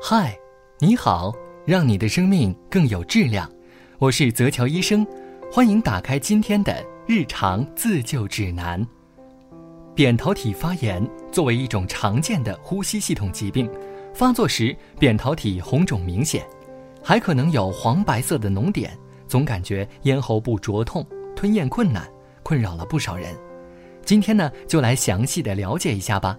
[0.00, 0.38] 嗨，
[0.78, 1.32] 你好，
[1.66, 3.50] 让你的生命更有质量。
[3.98, 5.04] 我是泽乔医生，
[5.52, 8.86] 欢迎打开今天的日常自救指南。
[9.96, 13.68] 扁桃体发炎作为一种常见的呼吸系统疾病，
[14.14, 16.46] 发作时扁桃体红肿明显，
[17.02, 18.96] 还可能有黄白色的脓点，
[19.26, 21.04] 总感觉咽喉部灼痛、
[21.34, 22.08] 吞咽困难，
[22.44, 23.34] 困扰了不少人。
[24.04, 26.38] 今天呢，就来详细的了解一下吧。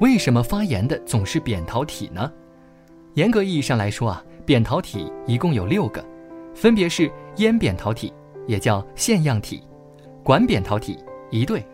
[0.00, 2.30] 为什么发炎的总是扁桃体呢？
[3.14, 6.04] 严格意义上来说啊，扁桃体一共有六个，
[6.54, 8.12] 分别是咽扁桃体，
[8.46, 9.58] 也叫腺样体；
[10.22, 10.98] 管扁桃体
[11.30, 11.64] 一对，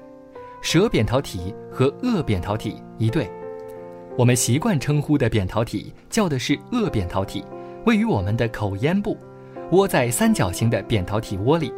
[0.63, 3.31] 舌扁桃体和腭扁桃体一对。
[4.17, 7.45] 我们习惯称呼的扁桃体叫的是腭扁桃体，
[7.85, 9.15] 位于我们的口咽部，
[9.73, 11.71] 窝在三角形的扁桃体窝里。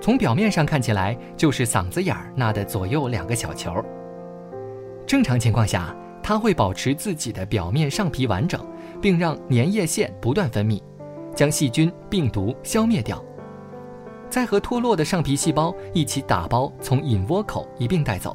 [0.00, 3.72] 从表面上看起来，就是嗓子眼儿那的左右两个小球。
[5.06, 8.60] 正常情况下，它会保持自己的表面上皮完整，
[9.02, 10.80] 并让粘液腺不断分泌，
[11.34, 13.22] 将细菌、病毒消灭掉，
[14.30, 18.34] 再和脱落的上皮细胞一起打包从隐窝口一并带走。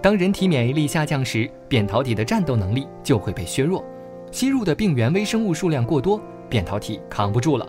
[0.00, 3.84] 当人体免疫力下降时，扁桃体的战斗能力就会被削弱，
[4.30, 7.66] 吸入的病原微生物数量过多，扁桃体扛不住了，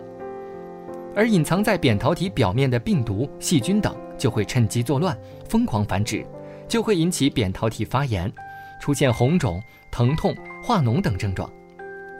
[1.16, 6.24] 而隐藏在扁桃体表面的病毒、细菌等就会趁机作乱，疯狂繁殖。
[6.68, 8.32] 就会引起扁桃体发炎，
[8.80, 11.50] 出现红肿、疼痛、化脓等症状。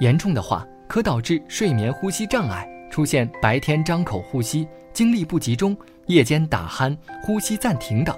[0.00, 8.16] 严重的话，可导致睡眠呼吸障碍，出现白天张口呼吸、精力不集中、夜间打鼾、呼吸暂停等。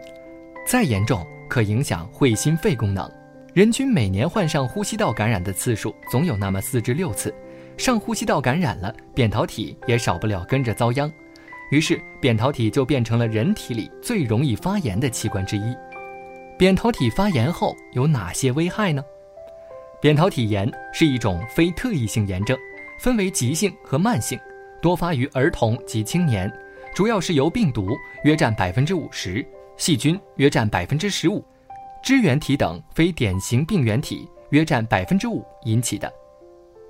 [0.66, 3.10] 再严重，可影响会心肺功能。
[3.52, 7.34] 人均每年患上呼吸道感染的次数总有那么四至六次，
[7.76, 11.12] 上呼吸道感染了，扁桃体也少不了跟着遭殃。
[11.70, 15.74] 于是，扁桃体就变成了人体里最容易发炎的器官之一。
[16.56, 19.02] 扁桃体发炎后有哪些危害呢？
[20.02, 22.58] 扁桃体炎是一种非特异性炎症，
[22.98, 24.36] 分为急性和慢性，
[24.80, 26.52] 多发于儿童及青年，
[26.92, 27.86] 主要是由病毒
[28.24, 29.46] 约占百分之五十，
[29.76, 31.40] 细菌约占百分之十五，
[32.02, 36.12] 支原体等非典型病原体约占百分之五引起的。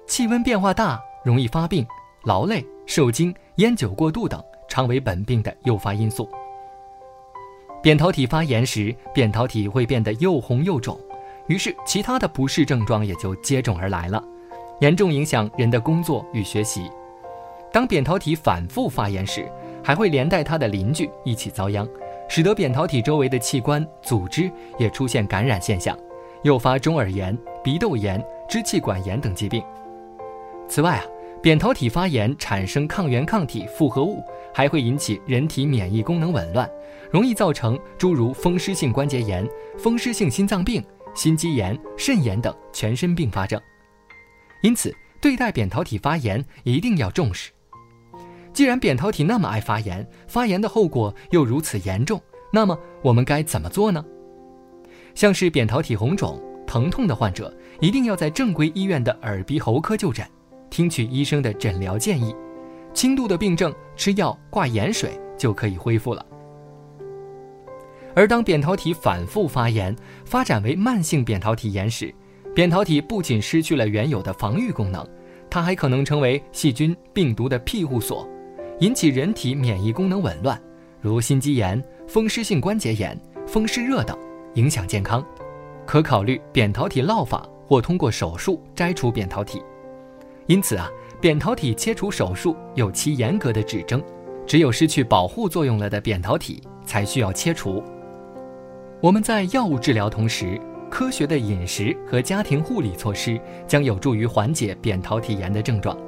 [0.07, 1.87] 气温变化大容易发病，
[2.25, 6.27] 劳累、受惊、烟酒过度等常为本病的诱发因素。
[7.83, 10.99] 扁桃体发炎时，扁桃体会变得又红又肿，
[11.49, 14.23] 于是其他的不适症状也就接踵而来了，
[14.81, 16.91] 严重影响人的工作与学习。
[17.73, 19.51] 当扁桃体反复发炎时，
[19.83, 21.89] 还会连带它的邻居一起遭殃，
[22.29, 25.99] 使得扁桃体周围的器官、组织也出现感染现象，
[26.43, 29.63] 诱发中耳炎、鼻窦炎、支气管炎等疾病。
[30.69, 31.05] 此外啊，
[31.43, 34.23] 扁桃体发炎产生抗原抗体复合物，
[34.55, 36.71] 还会引起人体免疫功能紊乱。
[37.11, 39.47] 容易造成诸如风湿性关节炎、
[39.79, 40.83] 风湿性心脏病、
[41.15, 43.61] 心肌炎、肾炎等全身并发症。
[44.63, 47.51] 因此，对待扁桃体发炎一定要重视。
[48.53, 52.21] 既然扁桃体那么爱发炎，发炎的后果又如此严重，
[52.53, 54.05] 那么我们该怎么做呢？
[55.15, 60.27] 像是扁桃体红肿、疼痛的患者，一定要在正规医院的耳鼻喉科就诊，
[60.71, 62.35] 听取医生的诊疗建议。
[62.95, 66.25] 轻度的病症，吃药挂盐水就可以恢复了。
[68.15, 72.15] 而当扁桃体反复发炎，发展为慢性扁桃体炎时，
[72.55, 75.07] 扁桃体不仅失去了原有的防御功能，
[75.49, 78.29] 它还可能成为细菌、病毒的庇护所，
[78.81, 80.61] 引起人体免疫功能紊乱，
[81.01, 84.17] 如心肌炎、风湿性关节炎、风湿热等，
[84.55, 85.25] 影响健康。
[85.87, 89.63] 可考虑扁桃体烙法或通过手术摘除扁桃体。
[90.47, 90.89] 因此啊，
[91.21, 94.03] 扁桃体切除手术有其严格的指征，
[94.47, 97.83] 只有失去保护作用了的扁桃体才需要切除。
[99.03, 103.37] 我们在药物治疗同时，科学的饮食和家庭护理措施
[103.67, 105.99] 将有助于缓解扁桃体炎的症状。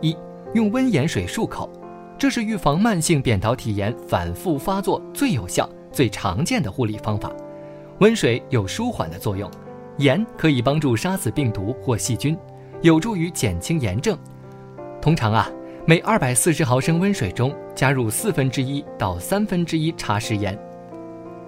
[0.00, 0.16] 一、
[0.52, 1.70] 用温盐水漱口，
[2.18, 7.32] 这是预防慢性扁桃体炎反复发作最有效、最常见的护理方法。
[8.00, 9.48] 温水有舒缓的作用，
[9.98, 12.36] 盐可以帮助杀死病毒或细菌，
[12.82, 14.18] 有助于减轻炎症。
[15.00, 15.48] 通常啊，
[15.86, 20.58] 每二百四十毫升温水中加入四分之一到三分之一茶匙盐。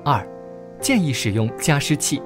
[0.05, 0.25] 二。
[0.81, 2.23] 建议使用加湿器，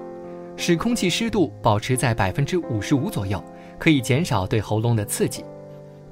[0.57, 3.43] 使空气湿度保持在百分之五十五左右，
[3.79, 5.45] 可以减少对喉咙的刺激。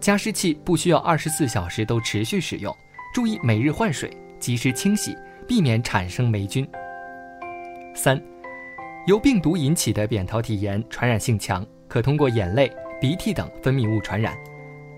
[0.01, 2.75] 加湿器不需要二十四小时都持续使用，
[3.15, 5.15] 注意每日换水，及时清洗，
[5.47, 6.67] 避免产生霉菌。
[7.95, 8.21] 三，
[9.07, 14.35] 由病毒引起的扁桃体炎传染性强，可通过眼泪、鼻涕等分泌物传染。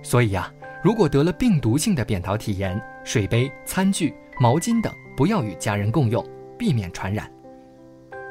[0.02, 0.52] 所以呀，
[0.82, 6.24] 如果得了病毒性的扁桃体炎，水杯、餐具、毛巾等不要与家人共用。
[6.62, 7.28] 避免传染。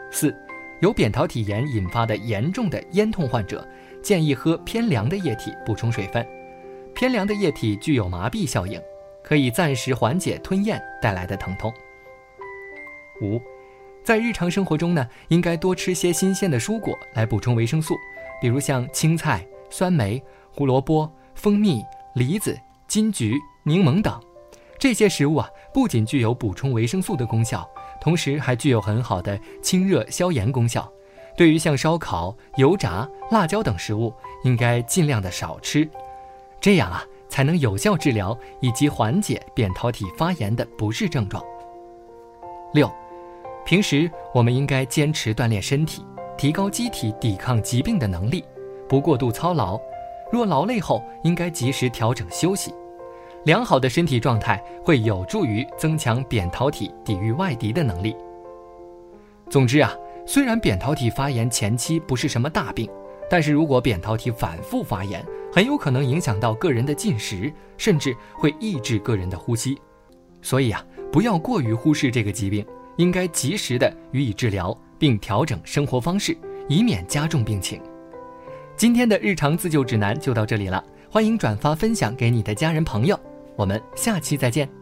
[0.09, 0.33] 四，
[0.79, 3.67] 由扁桃体炎引发的严重的咽痛患者，
[4.01, 6.25] 建议喝偏凉的液体补充水分。
[6.95, 8.81] 偏凉的液体具有麻痹效应，
[9.21, 11.73] 可以暂时缓解吞咽带来的疼痛。
[13.21, 13.37] 五，
[14.01, 17.97] 在日常生活中呢，应该多吃些新鲜的蔬果来补充维生素，
[18.39, 21.83] 比如像青菜、酸梅、胡萝卜、蜂蜜、
[22.15, 22.57] 梨子、
[22.87, 24.17] 金桔、柠檬等。
[24.81, 27.69] 这些食物啊，不仅具有补充维生素的功效，
[28.01, 30.91] 同时还具有很好的清热消炎功效。
[31.37, 34.11] 对于像烧烤、油炸、辣椒等食物，
[34.43, 35.87] 应该尽量的少吃，
[36.59, 41.43] 这样啊，才能有效治疗以及缓解扁桃体发炎的不适症状。
[42.73, 42.91] 六。
[43.63, 46.03] 平时我们应该坚持锻炼身体，
[46.35, 48.43] 提高机体抵抗疾病的能力，
[48.89, 49.79] 不过度操劳。
[50.31, 52.73] 若劳累后，应该及时调整休息。
[53.43, 58.15] 良好的身体状态会有助于增强扁桃体抵御外敌的能力。
[59.49, 59.93] 总之啊，
[60.25, 62.89] 虽然扁桃体发炎前期不是什么大病，
[63.29, 69.79] 但是如果扁桃体反复发炎，很有可能影响到个人的进食，甚至会抑制个人的呼吸。
[70.41, 72.65] 所以啊，不要过于忽视这个疾病。
[72.97, 76.37] 应该及时的予以治疗，并调整生活方式，
[76.67, 77.81] 以免加重病情。
[78.75, 83.17] 今天的日常自救指南就到这里了，欢迎转发分享给你的家人朋友，
[83.55, 84.80] 我们下期再见。